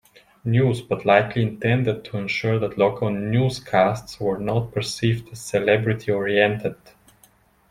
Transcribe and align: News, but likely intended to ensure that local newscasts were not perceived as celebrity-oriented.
News, 0.43 0.81
but 0.81 1.05
likely 1.05 1.43
intended 1.43 2.03
to 2.05 2.17
ensure 2.17 2.57
that 2.57 2.75
local 2.75 3.11
newscasts 3.11 4.19
were 4.19 4.39
not 4.39 4.71
perceived 4.73 5.29
as 5.31 5.41
celebrity-oriented. 5.41 6.73